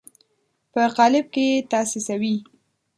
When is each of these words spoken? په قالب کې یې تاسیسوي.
په 0.73 0.81
قالب 0.97 1.25
کې 1.33 1.43
یې 1.51 1.57
تاسیسوي. 1.71 2.35